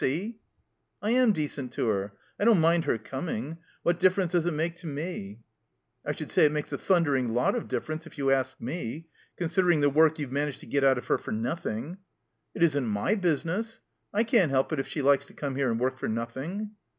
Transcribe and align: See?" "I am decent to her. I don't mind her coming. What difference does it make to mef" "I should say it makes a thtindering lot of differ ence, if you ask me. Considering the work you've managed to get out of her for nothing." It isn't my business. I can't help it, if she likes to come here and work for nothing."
See?" 0.01 0.39
"I 1.07 1.11
am 1.11 1.31
decent 1.31 1.73
to 1.73 1.85
her. 1.89 2.13
I 2.39 2.45
don't 2.45 2.59
mind 2.59 2.85
her 2.85 2.97
coming. 2.97 3.59
What 3.83 3.99
difference 3.99 4.31
does 4.31 4.47
it 4.47 4.51
make 4.51 4.73
to 4.77 4.87
mef" 4.87 5.37
"I 6.03 6.11
should 6.13 6.31
say 6.31 6.43
it 6.45 6.51
makes 6.51 6.73
a 6.73 6.79
thtindering 6.79 7.33
lot 7.33 7.53
of 7.53 7.67
differ 7.67 7.91
ence, 7.91 8.07
if 8.07 8.17
you 8.17 8.31
ask 8.31 8.59
me. 8.59 9.09
Considering 9.37 9.81
the 9.81 9.91
work 9.91 10.17
you've 10.17 10.31
managed 10.31 10.61
to 10.61 10.65
get 10.65 10.83
out 10.83 10.97
of 10.97 11.05
her 11.05 11.19
for 11.19 11.31
nothing." 11.31 11.97
It 12.55 12.63
isn't 12.63 12.87
my 12.87 13.13
business. 13.13 13.81
I 14.11 14.23
can't 14.23 14.49
help 14.49 14.73
it, 14.73 14.79
if 14.79 14.87
she 14.87 15.03
likes 15.03 15.27
to 15.27 15.35
come 15.35 15.55
here 15.55 15.69
and 15.69 15.79
work 15.79 15.99
for 15.99 16.07
nothing." 16.09 16.71